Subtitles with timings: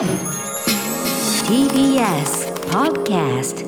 [0.00, 0.08] TBS
[2.70, 3.66] Podcast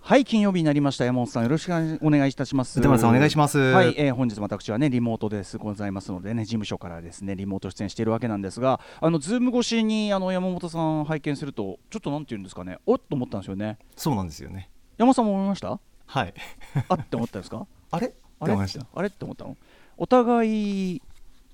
[0.00, 1.04] はい金曜日になりました。
[1.04, 2.78] 山本さんよろしくお願いいたします。
[2.78, 3.58] 歌丸さんお願いします。
[3.58, 5.58] はい、えー本日も私はねリモートです。
[5.58, 13.78] ございますのでね事務所からですねリモート出演しているわけなんですがあのズーム越しにあの山本さん拝見するとちょっとなんていうんですかねおっと思ったんですよね。
[13.96, 14.70] そうなんですよね。
[14.98, 15.80] 山本さんも思いました？
[16.06, 16.34] はい。
[16.88, 17.66] あって思ったんですか？
[17.90, 18.06] あれ？
[18.06, 18.86] ってあれ思いました。
[18.94, 19.08] あれ？
[19.08, 19.56] って思ったの？
[19.96, 21.02] お互い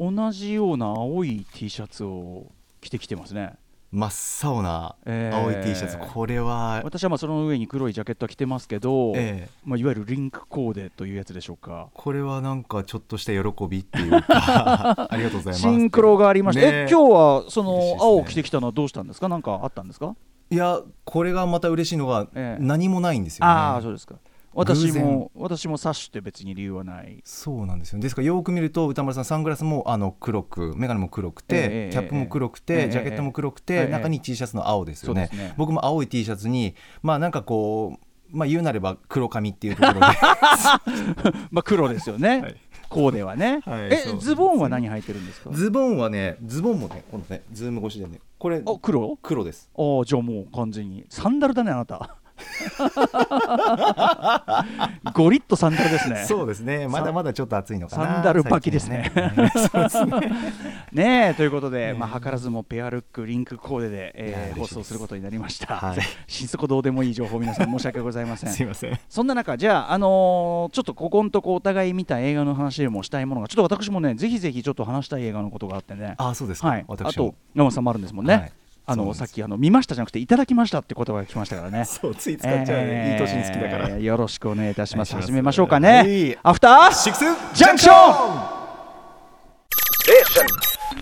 [0.00, 2.46] 同じような青い T シャツを
[2.80, 3.52] 着てきてますね。
[3.92, 5.36] 真っ青なえー。
[5.36, 9.50] 青い T シャツ、これは私はまあその上に黒いジャケットは着てますけど、ええ。
[9.64, 11.88] まあ、いわゆるリンクコーデというやつでしょうか。
[11.92, 15.60] これはなんかちょっとした喜びっていうか ありがとうございます。
[15.60, 16.68] シンクロがありました、ね。
[16.68, 19.28] え今日はその青を着てきたのはどうしたんですか？
[19.28, 20.14] なんかあったんですか？
[20.52, 22.64] いやこれがまた嬉しいのがええ。
[22.64, 24.14] 何もないんですよね、ああそうですか
[24.52, 27.20] 私も私もサッシュって別に理由はない。
[27.24, 33.92] そうなんですよですからよく見ると宇多丸さんサングラスもあの黒く眼鏡も黒くて、ええキャップも黒くて、ええジャケットも黒くて、ええ。
[33.92, 35.30] 中に T シャツの青ですよね。
[35.32, 35.54] ね。
[35.56, 37.96] 僕も青い T シャツにまあなんかこ
[38.32, 40.00] うまあ言うなれば黒髪っていうところで。
[41.50, 42.56] まあ黒ですよね、はい。
[42.88, 44.20] コーデはね、えはいそうですね。
[44.20, 45.50] ズボンは何履いてるんですか？
[45.52, 49.16] ズボンはねズボンもねこのねズーム越しでねこれあ黒？
[49.22, 49.70] 黒です。
[49.76, 51.04] ああじゃあもう完全に。
[51.08, 52.16] サンダルだねあなた
[55.14, 56.24] ゴリッとサンダルですね。
[56.26, 56.88] そうですね。
[56.88, 59.12] まだまだちょっと暑いのかなサンダル履きですね。
[59.14, 59.52] ね。
[59.72, 60.12] そうですね。
[60.92, 65.98] ねえということで、まあ、図らずもペアルックリンクコーデで、えー放送することになりました、はい。
[66.26, 68.50] 心底どうでもいい情報皆さん申し訳ございません。
[68.52, 68.98] すいません。
[69.08, 76.14] そんな中じゃあ、あのーちょっとここんとこお互い見た映画の話でもしたいものがちょっと私もねぜひぜひちょっと話したい映画のことがあってね。
[76.18, 78.52] あそうですか、はい、あと山本さんもあるんですもんね、はい
[78.86, 81.84] あのさっきあの見ましたじゃなくていただきましたって言葉が来ましたからね。
[81.88, 83.88] そうつい使っちゃうね、いい年に好きだから。
[83.90, 85.14] えーよろしくお願いいたします。
[85.14, 86.38] 始めましょうかね、はい。
[86.42, 88.60] アフターシックスジャンクション。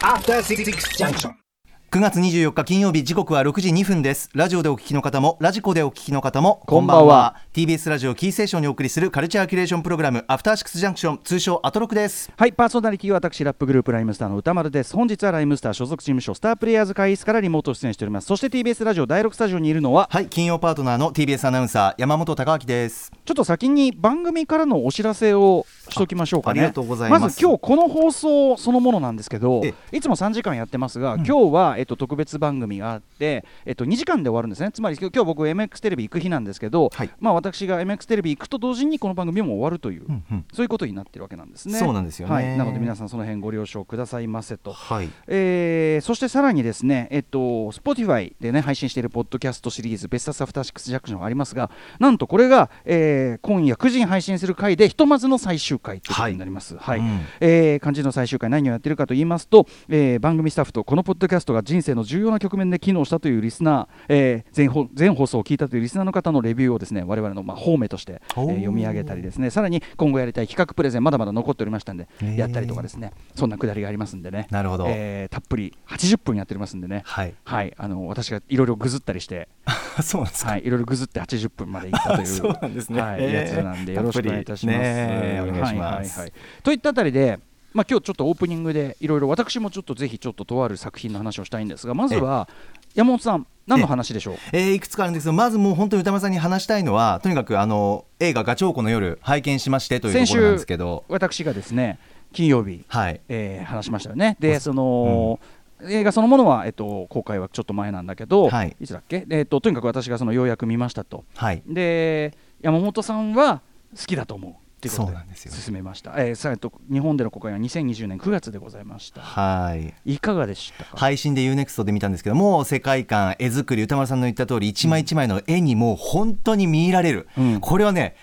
[0.00, 0.64] After Six
[0.96, 1.47] Junction.
[1.91, 4.28] 9月24日金曜日時刻は6時2分です。
[4.34, 7.36] ラジオでお聞きの方もラジコでお聞きの方もこんばんは。
[7.55, 12.31] TBS ラジオキーステーションにお送りするカルチャーキュレーションプログラムアフターシックスジャンクション通称アトロクです。
[12.37, 14.94] はいパーソナリティは私ラップグループライムスターの歌丸です。
[14.94, 18.27] 本日はライムスター所属事務所スタープレイヤーズ会議室からリモート出演しております。
[18.27, 23.10] そして TBS ラジオ第6スタジオにいるのははい金曜パートナーの TBS アナウンサー山本貴明です。
[23.25, 26.60] ちょっと先に番組からのお知らせをしときましょうかね。
[26.60, 27.38] あありがとうございます。
[27.38, 34.71] ず今日この放送そのものなんですけどえいつも3時間やってますが、今日は、えっと、特別番組があって、えっと、2時間で終わるんですね。
[34.72, 37.11] つまり今日僕 MX テレビ行く日なんですけど、はい。
[37.21, 40.44] まあ、私が MX テレビ行くと同時にこの番組も終わるという、うんうん。
[40.53, 41.78] そういうことになってるわけなんですね。
[41.78, 42.34] そうなんですよね。
[42.34, 44.72] はい、なので皆さんその辺ご了承くださいませと。
[44.72, 45.09] はい。
[45.27, 56.77] えーそしてさらにですね、えっと、Spotify でね配信しているポッドキャストシリーズ「ベスタスアフターシックスジャンクション」ありますがなんとこれが、えー今夜9時に配信する回でひとまずの最終回ということになります。
[56.77, 56.99] はい。
[56.99, 57.21] うん。
[57.41, 69.50] えー肝心の最終回何をやってるかと言いますと、えー番組スタッフとこのポッドキャストが人生の重要な局面で機能したというリスナー、えー全放全放送を聞いたというリスナーの方のレビューをですね我々のまあ方面として、えー読み上げたりですね。
[69.50, 73.12] さらに今後やりたい企画プレゼンまだまだ残っておりましたんでやったりとかですね。
[73.34, 74.46] そんなくだりがありますんでね。
[74.50, 74.86] なるほど。
[74.88, 77.02] えーたっぷり80分やっておりますんでね。
[77.04, 77.34] はい。
[77.44, 77.74] はい。
[77.76, 79.48] あの私がいろいろぐずったりして
[80.02, 80.64] そうなんですか、はい。
[80.64, 83.00] いろいろぐずって80分までいったという そうなんですね。
[83.00, 84.78] はい、えーやつなんでよろしくお願いいたします。
[84.78, 85.74] ねお願いします。
[85.74, 86.32] はいはいはい。
[86.62, 87.38] といったあたりで、
[87.78, 92.49] まあ、今日ちょっとオープニングでいろいろ私もちょっとぜひちょっととある作品の話をしたいんですがまずは
[92.97, 94.34] 山本さん何の話でしょう？
[94.53, 101.05] えーいくつかあるんですけどまずもう本当に歌丸さんに話したいのはとにかくあの映画「ガチョウコの夜」拝見しましてという先ところなんで週すけど。
[101.09, 102.00] 私がですね
[102.33, 103.21] 金曜日、はい。
[103.28, 104.37] えー話しましたよね。
[104.41, 105.39] でその、
[105.84, 108.77] 映画そのものは、えっと、公開はちょっと前なんだけど、はい。
[108.84, 111.25] つだっけ、えっと、とにかく私がそのようやく見ましたと。
[111.37, 111.62] はい。
[111.65, 113.62] で山本さんは
[113.97, 115.53] 好きだと思うっていうことそうなんですよ。
[115.53, 119.21] 進めました、えーと日本での公開は2020年9月でございました。
[119.21, 119.93] はい。
[120.15, 127.61] いかがでしたか、配信で UNEXT で見たんですけどもう世界観絵作り歌丸さんの言った通り一枚一枚の絵にもう本当に見入られる、うん。
[127.61, 128.15] これはね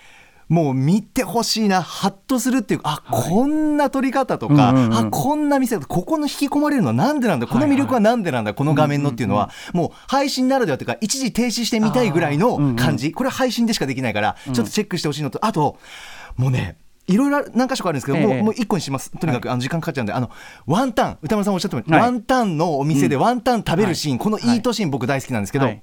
[0.48, 3.30] もう見てほしいなハッとするっていうあ、はい。
[3.30, 15.78] こんな撮り方とか、うんうんうんあこんな見せ方ここの引き込まれるのはなんでなんだこの魅力はなんでなんだ、この画面のっていうのは、もう配信ならではというか一時停止してみたいぐらいの感じ、これは配信でしかできないから、ちょっとチェックしてほしいのとあと
[16.36, 18.36] もうねいろいろ何箇所かあるんですけど、もえ。
[18.38, 19.10] えうもう一個にします。
[19.12, 20.30] とにかく、あの時間かかっちゃうんであの
[20.66, 21.18] ワンタン。
[21.22, 22.02] 歌丸さんおっしゃったように、はい。
[22.02, 25.82] ワンタンのお店でワンタン食べるシーン、このイートシーン僕大好きなんですけど、はい。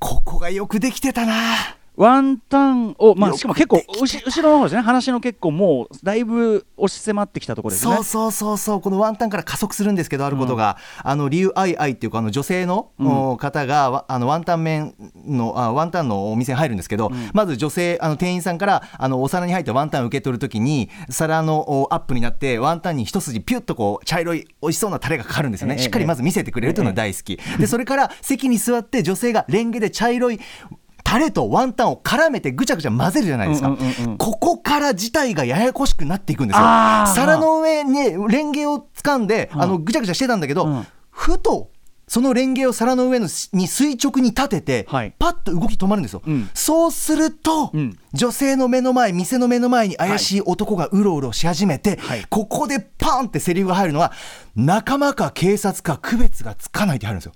[0.00, 4.82] ここがよくできてたなワンタンを、まあ、しかも結構後ろの方ですね。
[4.82, 7.94] 話の結構もうだいぶ押し迫ってきたところですね。
[7.94, 8.80] そうそうそうそう。
[8.80, 14.94] このワンタンから加速するんですけどあることが、あの理由アイアイっていうかあの女性の、お方がわあのワンタン麺
[15.26, 25.82] のあワンタンのお店に入るんですけど、まず女性あの店員さんからあのお皿に入ったワンタンを受け取るときに皿のおアップになってワンタンに一筋ピュッとこう茶色い美味しそうなタレがかかるんですよね、ええ。
[25.82, 30.40] しっかりまず見せてくれるというのが大好き、でそれから席に座って女性がレンゲで茶色い
[31.06, 34.18] タレとワンタンを絡めてぐちゃぐちゃ混ぜるじゃないですか、うんうんうんうん。
[34.18, 36.62] ここから事態がややこしくなっていくんですよ。
[37.14, 40.86] 皿の上にレンゲを掴んで、あのぐちゃぐちゃしてたんだけど、うん。
[41.10, 41.70] ふと
[42.08, 45.14] そのレンゲを皿の上のしに垂直に立てて、はい。
[45.18, 46.48] パッと動き止まるんですよ、うん。
[46.54, 47.98] そうすると、うん。
[48.12, 52.24] 女性の目の前店の目の前に怪しい男がうろうろし始めて、はい。
[52.30, 54.12] ここでパンってセリフが入るのは
[54.54, 57.32] 仲間か警察か区別がつかないって入るんですよ。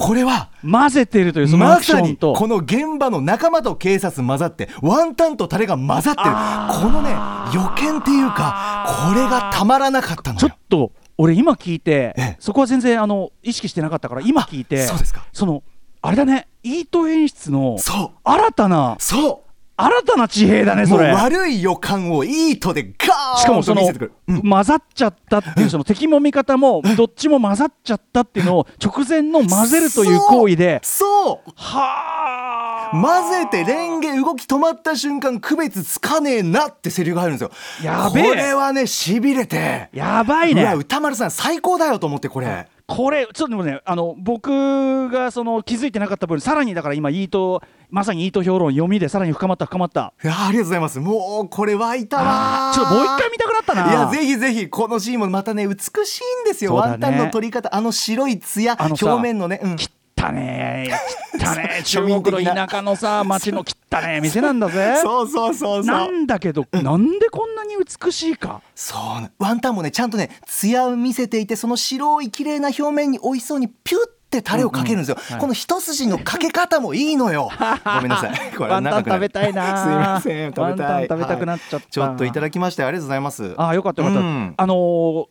[0.00, 2.36] これは混ぜてるというそのアまクションと。
[2.36, 6.14] さにこの現場の仲間と警察混ざってワンタンとタレが混ざってる。
[6.14, 7.10] このね
[7.54, 7.60] 予
[7.92, 12.36] 見っていうかこれがたまらなかったのちょよっと俺今聞いて、ええ。
[12.40, 15.26] そこは全然あの意識してなかったから今聞いてあそうですか。
[15.34, 15.62] その
[16.00, 16.48] あれだね。
[16.62, 17.76] イート演出の
[18.24, 19.49] 新たなそう
[19.84, 23.82] 新たな地平だねもそうれ悪い予感をいいとでガーンしかもその
[24.28, 24.42] うん。
[24.42, 30.80] 混ざっちゃったっていうその敵も味方もどっちも混ざっちゃったっていうのを直前の混ぜるという行為で。
[30.82, 37.84] そうはあ混ぜてレンゲ動き止まった瞬間区別つかねえなってセリフが入るんですよ。
[37.84, 38.24] やべえ。
[38.24, 39.88] これはねしびれて。
[39.92, 40.74] やばいね。
[40.76, 50.12] 歌丸さん最高だよと思ってこれこれちょっとでもねあの僕がその気づいてなかった分さらにだから今イートまさにイート評論読みでさらに深まった深まった。
[50.24, 50.98] いやありがとうございます。
[50.98, 53.90] もうこれ湧いたわちょっともう一回見たくなったな。
[53.92, 56.78] いやぜひぜひこのシーンもまたね美しいんですよ、ね。
[56.78, 59.76] ワンタンの取り方あの白い艶表面のね、うん、
[60.18, 63.64] 汚ねえ汚ねえ 中国の田舎のさ町の汚
[64.00, 64.96] ねえ店なんだぜ。
[65.02, 68.62] そうそうそうそなうんだけど、なんでこんなに美しいか。
[68.74, 75.40] そうねワンタンもねちゃんとね艶を見せていてその白い綺麗な表面に美味しそうにピュッてタレをかけるんですよ、はい。
[75.40, 77.50] この一筋のかけ方もいいのよ。
[77.84, 78.52] ごめんなさい。
[78.56, 79.82] これワンタン食べたいな。
[79.82, 80.64] すいません食べたい。
[80.64, 81.76] ワンタン食べたくなっちゃった。
[81.76, 81.86] はい。
[81.90, 83.54] ちょっといただきましてありがとうございます。
[83.56, 84.54] ああよかったよかった、うん。
[84.56, 85.26] あのー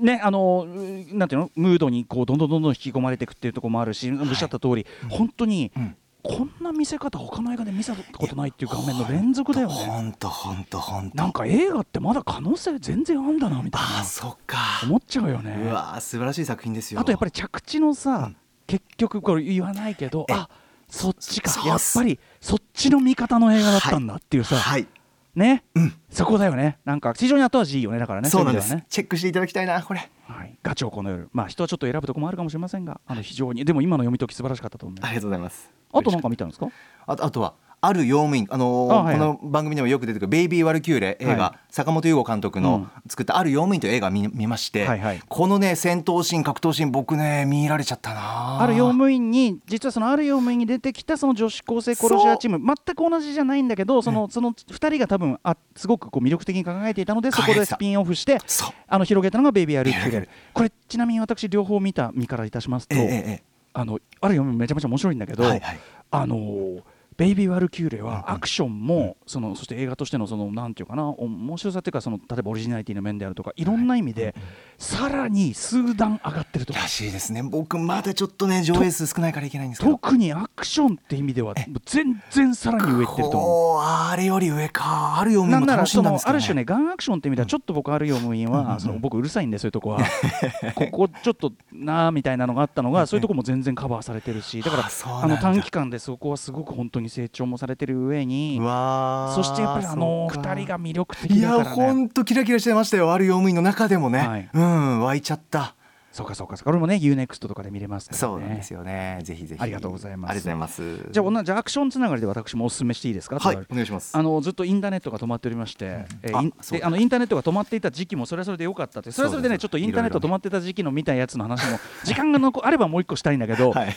[0.00, 1.50] ねあのーなんていうの？
[1.54, 9.74] ムードにこうどんどんどんどん引き込まれていくっていうところもあるし、おっしゃった通り、本当に、んこんな見せ方他の映画で見せたことないっていう画面の連続だよね。
[9.74, 11.16] ほんとほんとほんと。
[11.16, 14.58] なんか映画ってまだ可能性全然あんだなみたいあなそっか。
[14.84, 15.56] 思っちゃうよね。
[15.64, 17.00] うわ素晴らしい作品ですよ。
[17.00, 18.36] あとやっぱり着地のさ、うん。
[18.68, 20.48] 結局これ言わないけどえあ
[20.88, 21.50] そっちか。
[21.66, 24.86] やっぱりそっちの味方の映画だったんだっていうさ、はい
[25.34, 25.94] ね、うん。
[26.10, 26.78] そこだよね。
[26.84, 27.98] なんか非常に後味いいよね。
[27.98, 28.74] だからねそうなんです。
[28.74, 28.84] ね。
[28.88, 30.10] チェックしていただきたいなこれ。
[30.28, 35.08] はい、ガチョウこの夜、まあ、人はちょっと選ぶとこもあるかもしれませんが、あの非常に、でも今の読み解き素晴らしかったと思います。
[35.08, 35.70] ありがとうございます。
[35.92, 36.68] あとなんか見たんですか？
[37.06, 39.34] あとあとはある用務員、あのーあはいはい。
[39.34, 42.64] この番組でもよく出てくる「ベイビー・ワルキューレ」映画、はい坂本優吾監督うん。
[42.64, 45.20] の作った「ある用務員」という映画を見見まして、はいはい。
[45.28, 48.62] このね戦闘シーン格闘シーン僕ね見られちゃったな。
[48.62, 58.38] ある用務員に、実はそのある用務員に出てきたその女子高生殺し屋チーム、全く同じじゃないんだけど、そのその2人が多分あすごくこう魅力的に考えていたので、そこでスピンオフして、
[58.86, 60.28] あの広げたのがベイビー・アルキューレ。
[60.52, 63.06] これ、ちなみに私、両方見た身からいたしますと、えええ
[63.40, 63.42] え。
[63.72, 65.78] あのある用務員めちゃめちゃ面白いんだけど、はいはい。
[66.12, 66.82] あのー
[67.16, 74.34] ベイビー・ワルキューレはアクションも、そのそして映画としてのそのなんていうかな面白さっていうかその例えばオリジナリティの面であるとかいろんな意味で、
[74.78, 77.42] さらに数段上がってるとらしいですね。
[77.42, 79.92] 僕まだちょっとね上映数少ないからいけないんですけど。
[79.92, 81.54] 特にアクションって意味では
[81.84, 83.80] 全然さらに上行ってると思う。
[83.82, 85.18] あれより上か。
[85.18, 90.00] ある用務員もなんならそのあるね、種ねガンアクションって意味ではちょっと僕ある用務員はその僕うるさいんでそういうとこは。
[90.74, 94.62] ここちょっとなあみたいなのがあったのがそういうとこも全然カバーされてるし。
[94.62, 100.54] だからあの短期間でそこはすごく本当に成長もされてる上にうわーそしてやっぱりあのそっか。
[100.54, 101.92] 二人が魅力的いやだからね。
[101.92, 104.48] 本当キラキラしてましたよある用務員の中でもね、はい。
[104.52, 105.74] うん湧いちゃった。
[106.12, 106.70] そうかそうかそうか。
[106.70, 108.20] これもね UNEXT とかで見れますからね。
[108.20, 109.20] そうなんですよね。
[109.22, 109.62] ぜひぜひ。
[109.62, 110.30] ありがとうございます。
[110.30, 111.08] ありがとうございます。
[111.10, 113.38] じゃあ同じアクションつながりで私もお勧めしていいですか？
[113.38, 114.14] はいお願いします。
[114.14, 123.94] あのずっとインターネットが止まっておりまして、えーインああのインターネットが止まっていた時期もそれはそれで良かったってそれはそれでねちょっとインターネット止まってた時期の見たやつの話も時間が残あればもう一個したいんだけど、はい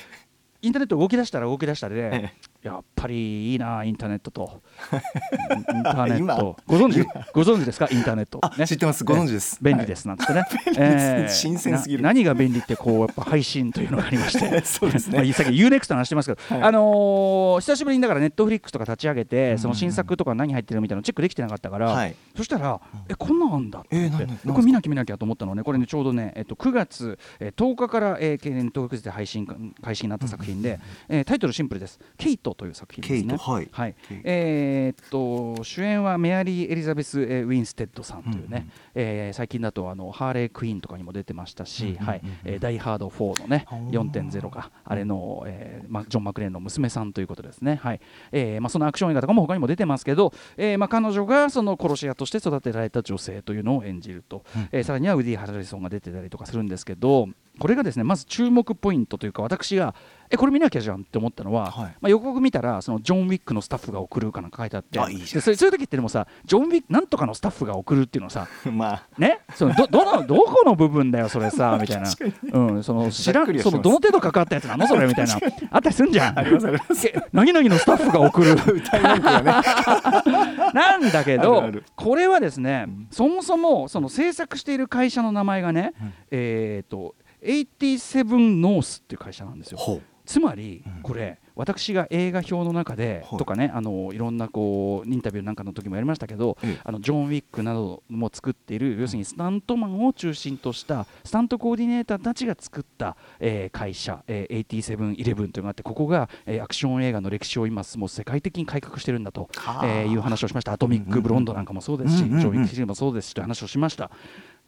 [0.66, 4.62] インターネット動き出したら動き出したで、えやっぱりいいなインターネットと。
[4.92, 6.36] インターネッ今？
[6.36, 7.08] トご存知？
[7.34, 7.88] ご存知ですか？
[7.92, 9.60] インターネット、あ知ってますご存知です。
[9.62, 10.44] 便利ですなんつってね、
[10.76, 11.38] です。
[11.38, 12.02] 新鮮すぎる。
[12.04, 14.62] な何が便利ってこうやっぱ配信というのがありまして。
[14.66, 15.20] そうですね。
[15.22, 16.68] まあさっき UNEXT の話してますけど、はい。
[16.68, 22.16] あのー久しぶりにだからネットフリックスとか立ち上げて、その新作とか何入ってるみたいなのチェックできてなかったから、はい。
[22.36, 25.64] そしたら、えこんなんあんだって、えーこれ見なきゃ見なきゃと思ったのはね。
[25.64, 29.46] これねちょうどね、えっと、9月、えー10日から、えー、ネットフリックスで配信
[29.82, 33.38] 開始になった作品で、えータイトルシンプルです「ケイト」という作品ですね。
[33.40, 33.68] はい。
[33.72, 33.96] はい。
[34.24, 35.10] えーっ
[35.58, 42.06] と主演はメアリー・エリザベス・えーウィンステッドさんというね、うんうんえー最近だとあのハーレー・クイーンとかにも出てましたし、うんうんうん。
[42.06, 42.22] はい。
[42.46, 42.98] えーダイ・ハー。
[42.98, 47.76] ド4のねおー4.0かあれの、えーまジョン・マクレーンの娘さんということですね。
[47.76, 48.00] はい。
[48.32, 57.28] えーまあ、そのアクション映画とかも他にも出てますけど、えーまあ、彼女がその殺し屋として育てられた女性というのを演じると、えーさらにはウディ・ハラリソンが出てたりとかするんですけど
[57.60, 59.96] これがですねまず注目ポイントというか私が
[60.30, 61.86] えこれ見なきゃじゃんって思ったのは、はい。
[62.02, 69.04] まあ、予告見たらそのジョン・ウィックのスタッフが送るかなんか書いてあってあいいそういう時ってでもさジョン・ウィックなんとかのスタッフが送るっていうのさ まあ。
[69.18, 72.12] ね、そのど どのどこの部分だよそれさみたいな、
[72.52, 74.88] うん、その知らそのどの程度関わったやつなの？
[74.88, 75.36] それみたいな。
[75.72, 76.40] あったりするんじゃん。
[76.40, 77.08] ありますあります。
[77.08, 78.56] けなぎなぎのスタッフが送る。
[80.74, 85.94] なんだけどこれはですね、そもそもその制作している会社の名前がね、
[86.32, 89.80] えっ、と87ノースっていう会社なんですよ。
[90.26, 91.02] つまりうん。
[91.04, 93.40] これ、私が映画表の中で、はい。
[93.40, 96.82] とかねあのいろんなこうインタビューなんかの時もやりましたけど、ええ。
[96.84, 109.88] あのジョン・ウィックなども作っている要するにスタントマンを中心としたスタントコーディネーターたちが作った、えー会社、えー、8711というのがあってここが、えーアクション映画の歴史を今もう世界的に改革してるんだと、はあ。
[109.88, 110.74] えーいう話をしました。
[110.74, 114.12] アトミック・ブロンドなんかもそうですし、うんうんうんジョン・ウィックシリもそうですしという話をしました。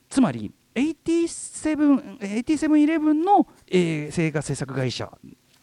[0.09, 5.11] つまり87 8711の、えー映画制作会社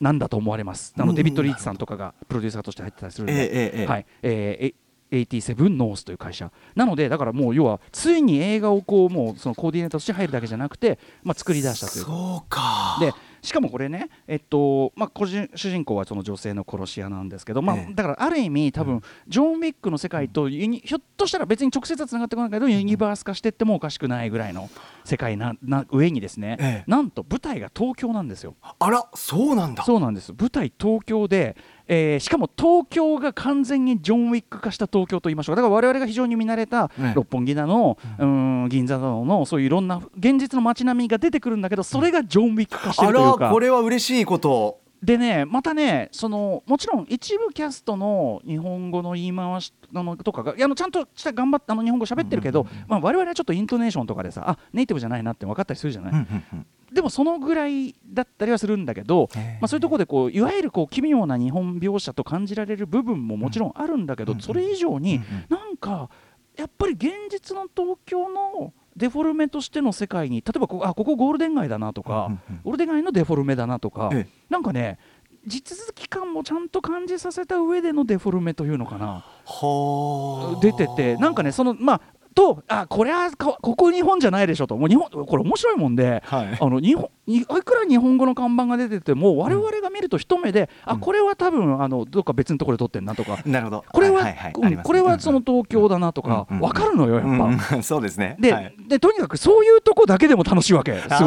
[0.00, 0.92] なんだと思われます。
[0.98, 4.74] あうんのデビッド・リーチさんとかがプロデューサーとして入ってたりするんで、はい、えーえ
[5.22, 6.50] 87ノースという会社。
[6.74, 12.04] なのでだからもう要はついに映画をこうもうそのコーディネーターとして入るだけじゃなくて、まあ、作り出したという。
[12.04, 12.96] かそうか。
[13.00, 13.12] で
[13.44, 17.94] しかもこれね、えっとまあ、個人主人公はその女性の殺し屋なんですけど、まあええ。
[17.94, 24.70] だからある意味多分、ジョン・ウィックの世界とユニひょっとしたら別に直接はつながってこないけどユニバース化してってもおかしくないぐらいの
[25.04, 26.90] 世界なな上にですね、ええ。
[26.90, 28.56] なんと舞台が東京なんですよ。
[28.78, 29.84] あらそうなんだ。
[29.84, 30.32] そうなんです。
[30.32, 35.62] 舞台東京で、えーしかも東京が完全にジョン・ウィック化した東京と言いましょうか。
[35.62, 37.12] だから我々が非常に見慣れたね。
[37.14, 43.44] 六本木だの、うん、銀座だののそういういろんな現実の街並みが出てくるんだけどそれがジョン・ウィック化してあるというか。
[43.46, 44.84] らこれは嬉しいこと。
[45.04, 66.10] でねまたねそのもちろん一部キャストの日本語の言い回しあのとかがいやあのちゃんとした頑張ってあの日本語喋ってるけど、まあ、我々はちょっとイントネーションとかでさあネイティブじゃないなって分かったりするじゃない、うんうんうんでもそのぐらいだったりはするんだけど、まあ、そういうところでこういわゆるこう奇妙な日本描写と感じられる部分ももちろんあるんだけど、うんそれ以上になんか
[66.56, 72.30] やっぱり現実の東京のデフォルメとしての世界に例えばここあここゴールデン街だなとか、
[72.62, 74.98] ゴールデン街のデフォルメだなとか、ええなんかね
[75.46, 79.24] 地続き感もちゃんと感じさせた上でのデフォルメというのかな。
[79.44, 80.60] はあ。
[80.60, 82.00] 出ててなんかねそのまあ
[82.34, 84.76] とあこれはこここ日本じゃないでしょと。
[84.76, 86.58] もう日本これ面白いもんで、はい。
[86.60, 93.84] あの日本いいくら日本語の看板が出てても我々が見ると一目で、あこれは多分あのどっか別のところで撮ってんなとか、 なるほど。
[93.92, 97.28] これは、いいいうんありますこれはその東京だなとか、うんうんわかるのよやっぱ。
[97.28, 97.82] うんうん。
[97.82, 98.36] そうですね。
[98.40, 98.74] で,、はい。
[98.88, 101.18] でとにかくそういうとこだけでも楽しいわけすごい。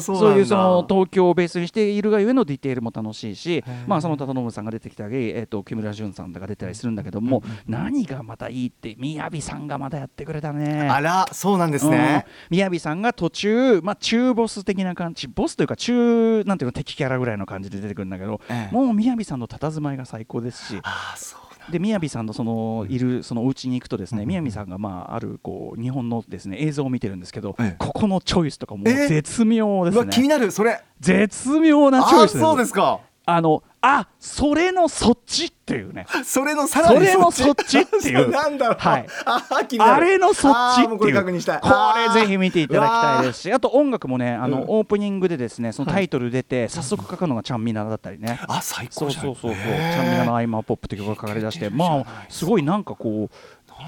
[0.00, 10.88] そうそういうその東京をベースにしているがゆえのディテールも楽しいしー、まあ、その忠信さんが出てきたり、えー、と木村淳さんが出てたりするんだけども、何がまたいいって宮城さんがまたやってくれたね。
[10.88, 12.24] あらそうなんですね。
[12.26, 12.32] うん。
[12.50, 18.74] 宮城さんが途中、まあ、中ボス的な感じボスというか中なんていうの敵キャラぐらいの感じで出てくるんだけど、ええ。
[18.74, 27.76] もう宮城さんの佇まいが最高ですしああそうで宮城さんのそのいるそのお家に行くとですね、うん宮城さんがまああるこう日本のですね映像を見てるんですけど、ええ。
[27.78, 30.02] ここのチョイスとかも絶妙ですね。
[30.02, 30.82] うわ気になるそれ。
[31.00, 36.06] 絶妙なチョあイスそうですかあのあそれのそっちっていうね。
[36.24, 38.28] それのさらにそれのそっちっていう。
[38.30, 38.76] なんだろう。
[38.78, 39.06] はい。
[39.78, 40.98] あれのそっちっていう。
[40.98, 43.40] これぜひ見ていただきたいです。
[43.40, 44.64] しあと音楽もねあの、うん。
[44.68, 48.38] オープニングでですねそのタイトル出て、早速かかるのがちゃんみなだったりね。
[48.48, 49.22] あ最そう高じゃん。
[49.24, 53.34] そうそうそう、ちゃんみなのアイマーポップって曲がかかり出して、まあ、すごいなんかこう、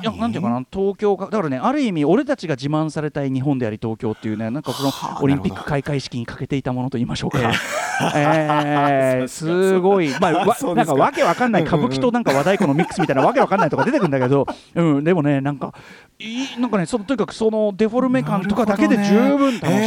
[0.01, 0.21] いや何？
[0.21, 7.39] なんていうかな、東京か、だからね、ある意味、俺たちが自慢されたい日本であり東京っていうね、なんかそのはあオリンピック開会式にかけていたものと言いましょうか、
[8.15, 15.75] えーすごい、まあ、 わなんかわけわかんない歌舞伎となんか和太鼓のミックスみたいなわけわかんないとか出てくるんだけど、うん、でもね、なんか、
[16.19, 19.79] いいなんかね、そのとにかくそのデフォルメ感とかだけで十分楽し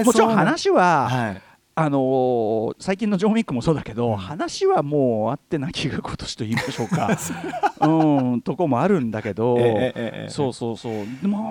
[0.00, 0.02] い。
[0.02, 1.45] いもちろん話は、はい
[1.78, 4.16] あのー最近のジョン・ウィックもそうだけど、うん。
[4.16, 7.16] 話はもうあってなきが今年と言いましょうか。
[7.86, 10.92] うんとこもあるんだけど、えええそうそうそう。
[11.20, 11.42] でまあ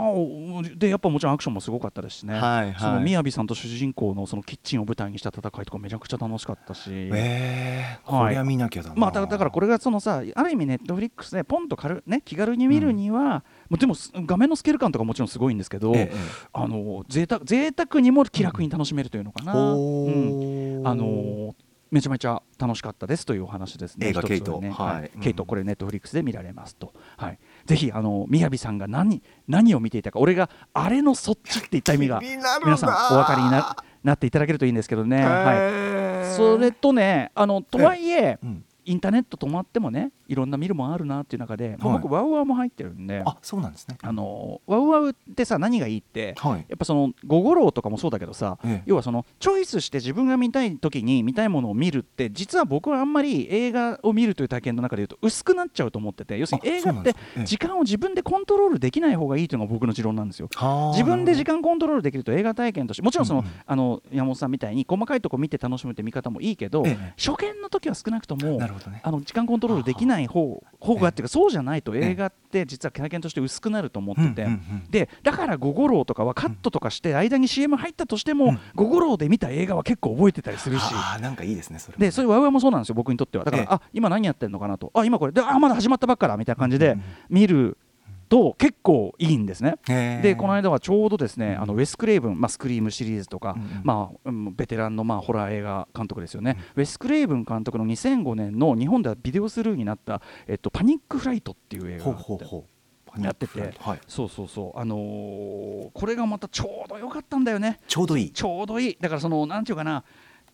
[0.76, 2.76] でやっぱもちろんアクションもすごかったですしね、はいはい。
[2.80, 16.16] その宮城さんと主人公のそのキッチンを舞台にした戦いとかめちゃくちゃ楽しかったし、えー、はいこりゃ見なきゃだな、まあ、だだからこれがそのさある意味ネットフリックスでポンと軽、ね、気軽に見るには、もうでもす画面のスケール感とかもちろんすごいんですけど、ええ
[16.54, 19.54] あの贅沢贅沢にも気楽に楽しめるというのかな。
[19.54, 21.56] ほうんーあの
[21.92, 24.08] めちゃめちゃ楽しかったですというお話ですね。
[24.10, 26.94] 映画ケイトねはいケイトこれネットフリックスで見られますと。
[27.18, 27.40] はい。
[27.66, 35.24] ぜひあのみやびさんが何何を見ていたか、俺があれのそっちって言った意味が皆さんお分かりにななっていただけるといいんですけどね。
[35.24, 36.36] はい。
[36.36, 43.24] それとね、あのとはいえ、うんインターネット止まってもね、いろんな見るもんあるなっていう中で、まあはい僕ワウワウも入ってるんで。
[43.26, 43.98] あそうなんですね。
[44.02, 46.66] あのワウワウってさ何がいいって、はい。
[46.68, 48.84] やっぱその五五郎とかもそうだけどさ、ええ。
[48.86, 60.50] 要はそのチョイスして自分が見たい時に見たいものを見るって実は僕はあんまり映画を見るという体験の中で言うと薄くなっちゃうと思ってて要するにあ映画って時間を自分でコントロールできない方がいいというのが僕の持論なんですよ。
[60.56, 63.52] はあ自分で時間コントロールできると映画体験としてもちろんその、うんうん。
[63.66, 67.14] あの山本さんみたいに細かいとこ見て楽しむって見方もいいけど、ええ。
[67.18, 69.02] 初見の時は少なくともなるほどね。
[69.04, 72.06] あの時間コントロールできない方方がっていうかそうじゃないとええ。
[72.12, 74.48] 映画って実は体験として薄くなると思ってて、
[74.90, 78.60] でだから五五郎とかはカットとかして間に CM 入ったとしても、うん。
[78.76, 80.84] 五五郎で見た映画は結構覚えてたりするし。
[80.94, 83.44] あーなんかいいですねそれでそういうワウワウもそうなんですよ、僕にとっては。
[83.44, 83.70] だから、ええ。
[83.72, 86.98] あ今何やってんのかなと、あ今これ、であまだ始まったばっかだみたいな感じで
[87.30, 87.78] 見る
[88.26, 89.76] と結構いいんですね。
[90.22, 102.76] でこの間はちょうどですね、あのウェス・クレイブン、まあ、スクリームシリーズとか、うんうんまあうんベテランのまあホラー映画監督ですよね、ウェス・クレイブン監督の2005年の日本ではビデオスルーになった、えっと、パニック・フライトっていう映画ほうがあってほうほう
[103.24, 104.00] やってて、はい。
[104.08, 107.80] そうそうそう、あのーこれがまたちょうど良かったんだよね。
[107.88, 108.32] ちょうどいい。
[108.32, 108.98] ちょうどいい。
[109.00, 110.04] だからそのなんていうかな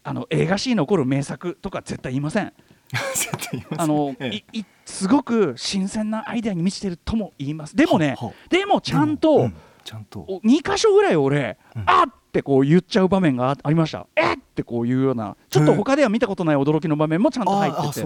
[0.04, 2.54] あの映画史に残る名作とか絶対言いません
[3.78, 4.44] あの、ええ。
[4.54, 7.76] いいすごく新鮮なアイデアに満ちてるとも言います。
[7.76, 8.18] でもね
[8.50, 10.06] でもちゃんと、うんちゃん。
[10.06, 11.84] とお2箇所ぐらい俺、うん。
[11.86, 14.08] あってこう言っちゃう場面があありました。
[14.16, 14.38] えっ！
[14.52, 18.06] ってこういうようなちょっと他では見たことない驚きの場面もちゃんと入ってて。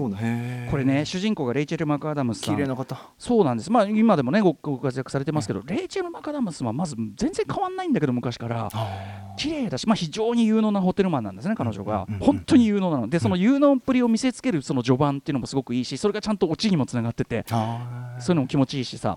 [0.70, 2.54] これね主人公がレイチェル・マクアダムスさん。
[2.54, 2.96] 綺麗な方。
[3.18, 8.68] そうなんです、まあ、今でもねごご活躍されてますけど、レイチェル・マカダムスはまず全然変わんないんだけど昔から。
[8.72, 12.06] あ綺麗だし、まあ、非常に有能なホテルマンなんですね彼女が。
[12.20, 13.08] 本当に有能なの。
[13.08, 17.44] でその有能っぷりを見せつけるその序盤っていうのもすごくいいしそれがちゃんとオチにもつながってて。
[17.50, 19.16] あそういうのも気持ちいいしさ。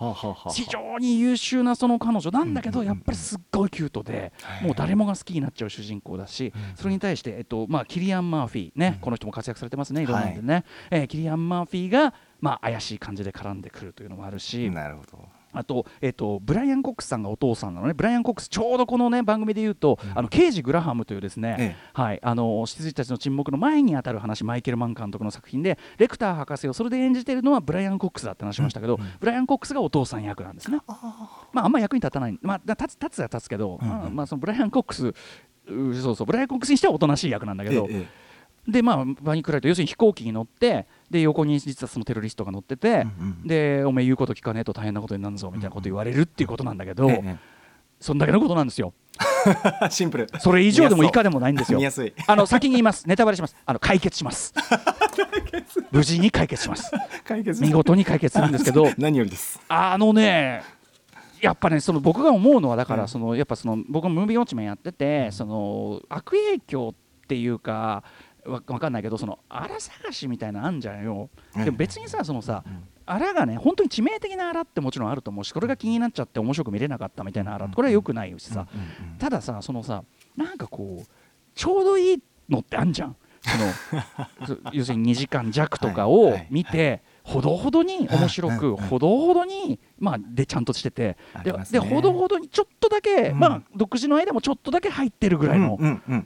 [0.51, 14.70] 非常に優秀なその彼女なんだけどやっぱりすっごいキュートでもう誰もが好きになっちゃう主人公だしそれに対して、えっとまあ、キリアン・マーフィーねこの人も活躍されてますねいろんなのでね、えーキリアン・マーフィーが、まあ、怪しい感じで絡んでくるというのもあるし。
[14.70, 30.79] なるほどあと,、えっとブライアン・コックスさんがお父さんなのね、ブライアン・コックス、ちょうどこの、ね、番組で言うと、あの刑事グラハムというですね、えはい、あの羊たちの沈黙の前にあたる話、マイケル・マン監督の作品で、レクター博士をそれで演じているのはブライアン・コックスだって話しましたけど、ブライアン・コックスがお父さん役なんですね。
[31.53, 33.90] まあ、あんま役に立たない、まあ、だ立つ立つは立つけど、うんうん。
[33.90, 35.14] まあまあ、そのブライアン・コックス、う
[35.96, 38.28] そうそう、ブライアン・コックスにしてはおとなしい役なんだけど、ええ
[38.72, 43.00] でまあバニクライト要するに飛行機に乗ってで横に実はそのテロリストが乗ってて、うんう
[43.46, 43.48] ん。
[43.48, 47.60] でお前言うこと聞かねえと大変なことになるぞみたいなこと言われるっていうことなんだけど、ええ
[48.00, 48.94] そんだけのことなんですよ。
[49.92, 50.27] シンプル。
[50.40, 51.79] それ以上でも以下でもないんですよ。
[52.27, 53.08] あの先に言います。
[53.08, 53.55] ネタバレします。
[53.66, 54.53] あの解決します。
[55.92, 56.92] 無事に解決します。
[57.25, 57.62] 解決。
[57.62, 59.60] 見事に解決するんですけど 何よりです。
[59.68, 60.64] あのね
[61.42, 63.08] やっぱねその僕が思うのはだから、うん。
[63.10, 68.03] そのやっぱその僕もムービーウォッチメンやってて、その悪影響っていうか
[68.45, 72.83] わわかんないけどその荒探しみたいなのあんじゃんよ、うんでも別にさそのさ、うん。
[73.05, 78.67] 荒がね本当に致命的な荒ってもちろんあると思うしそれが気になっちゃって面白く見れなかったみたいな荒これはよくないしさ、
[79.17, 80.03] たださそのさ
[80.37, 81.05] なんかこう
[81.55, 83.15] ちょうどいいのってあんじゃん。
[83.41, 86.47] そのそ 要するに2時間弱とかはいをはい。
[86.49, 91.15] 見て、ほどほどに面白く、ほどほどに、まあ、でちゃんとしてて。
[91.44, 93.39] で,、でほどほどにちょっとだけ、うん。
[93.39, 95.77] まあ、独自の間もちょっとだけ入ってるぐらいの、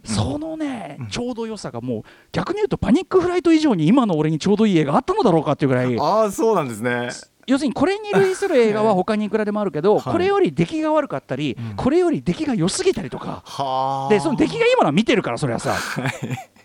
[0.03, 1.07] そのね、うん。
[1.07, 5.99] ちょうど良さがもう逆に言うとパニックフライト以上に今の俺にちょうどいい映画あったのだろうかっていうぐらい。
[5.99, 7.09] ああそうなんですね
[7.47, 10.13] 要するにこれに類する映画は他にいくらでもあるけど、はい。
[10.13, 11.75] これより出来が悪かったり、うん。
[11.75, 13.43] これより出来が良すぎたりとか。
[13.45, 14.13] はあ。
[14.13, 15.75] でその出来がいいものは見てるからそれはさ。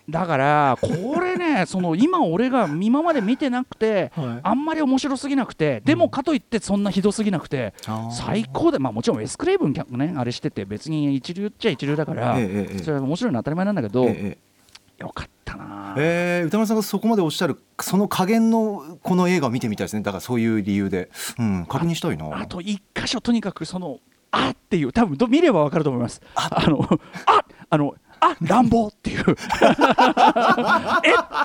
[0.09, 4.39] だからこれねその今俺が今まで見てなくて、はい。
[4.41, 15.03] あんまり面白すぎなくてでもかといってそんなひどすぎなくて、あー最高でまあもちろんウェス・クレイブン客ねあれしてて別に一流っちゃ一流だから、ええええそれは面白いのは当たり前なんだけど、ええ。
[15.03, 20.01] よかったな、えー、歌丸さんがそこまでおっしゃるその加減のこの映画を見てみたいですね。
[20.01, 22.37] だからそういう理由で、うん、確認したいな。
[22.37, 23.99] あと一箇所とにかくその
[24.31, 26.21] あっていう多分ど見ればわかると思います。
[26.35, 26.87] あの
[27.25, 29.23] ああのあ乱暴っていう。
[29.31, 29.35] え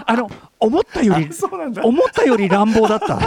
[0.06, 0.30] あの
[0.64, 1.28] 思ったより
[1.82, 3.18] 思ったより乱暴だった。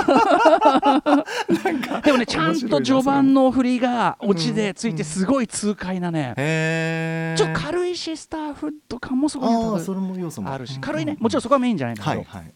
[2.02, 10.52] でもねちゃんと序盤の振りがオチでついてすごい痛快なね、へえちょっと軽いしスターフット感もそこにああそれも要素も。
[10.52, 11.18] あるし軽いね。
[11.20, 12.54] もちろんそこはメインじゃないんだけど、はいはい。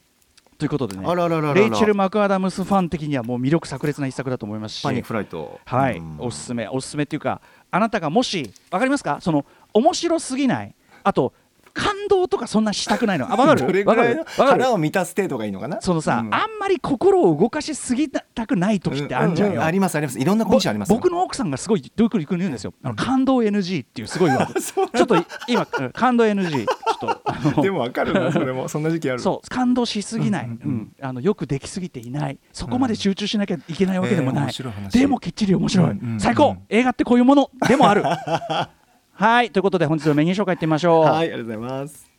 [0.57, 1.53] ということでねあららららら。
[1.53, 4.83] レイチェル・マクアダムスファン的にはもう魅力炸裂な一作だと思いますし。
[4.83, 5.59] パニックフライト。
[5.65, 6.17] はい、うん。
[6.19, 7.41] おすすめおすすめっていうか
[7.71, 9.19] あなたがもしわかりますか？
[9.21, 10.75] その面白すぎない？
[11.03, 11.33] あと
[11.73, 13.31] 感動とかそんなしたくないの。
[13.31, 13.61] あわかる？
[13.65, 14.25] どれぐわからる？
[14.37, 15.81] 腹を満たす程度がいいのかな？
[15.81, 16.33] そのさ、うん。
[16.33, 20.19] あんまり心を動かしすぎたくない時ってあるじゃんよ、ううありますあります。
[20.19, 20.89] いろんなコンデあります。
[20.89, 22.73] よ僕の奥さんがすごいどういうふうに言うんですよ。
[22.83, 24.59] あの感動 NG っていうすごいワード。
[24.61, 25.15] ちょっと
[25.47, 29.19] 今うん感動 NG ちょっとあの でもわかるなそれもそんな時期ある。
[29.19, 29.49] そう。
[29.49, 30.59] 感動しすぎない、ううんん。
[30.63, 30.91] うん。
[31.01, 32.37] あのよくできすぎていない。
[32.53, 34.99] そこまで集中しなきゃいけないわけでもえーない、面白い話。
[34.99, 36.19] でもきっちり面白い、うんうんうん。
[36.19, 36.55] 最高！
[36.69, 38.03] 映画ってこういうものでもある
[39.21, 42.09] はいということで本日のメニュー紹介いってみましょう、はいありがとうございます。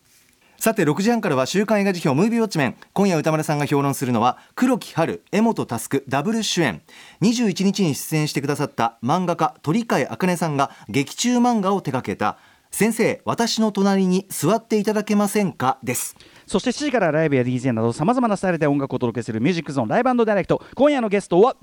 [0.57, 2.75] さて6時半からは週刊映画辞表ムービーウォッチメン。
[2.93, 6.81] 今夜歌丸さんが評論するのは黒木春江本佑ダブル主演。
[7.21, 12.37] 21日に出演してくださった漫画家鳥飼茜さんが劇中漫画を手掛けた。
[12.71, 15.79] 先生私の隣に座っていただけませんか？
[15.83, 16.15] です。
[16.47, 20.63] そして7時からライブや DJ などさまざまなスタイルで音楽をお届けするミュージックゾーンライブダイレクト。
[20.73, 21.57] 今夜のゲストは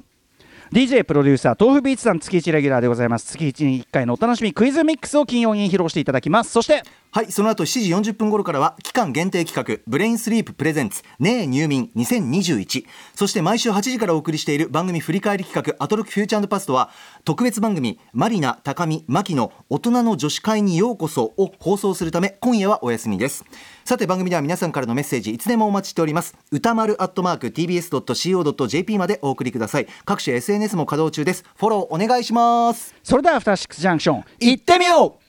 [0.73, 3.27] DJ プロデューサー tofubeatsさん月1レギュラーでございます。
[3.27, 6.53] 月1に1回のお楽しみクイズミックスを金曜に披露していただきます。
[6.53, 12.85] そしてはいその後7時40分頃からは期間限定企画ブレインスリープ presents ねえ入眠2021
[13.17, 16.91] そして毎週8時からお送りしている番組振り返り企画アトロックフューチャーパストは
[17.25, 23.45] 特別番組マリナ高見牧の大人の女子会にようこそを放送するため今夜はお休みです。
[23.85, 26.37] さて番組では皆さんからのメッセージいつでもお待ちしております。
[26.53, 29.89] utamaruアットマーク tbs.co.jp までお送りください。
[30.05, 35.20] 各種 SNS も稼働中ですフォローお願いしますそれではアフターシックスジャンクション行ってみよう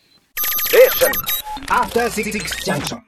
[1.68, 2.32] After Six
[2.66, 3.00] Junction.